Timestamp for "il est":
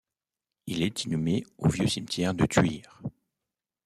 0.65-1.03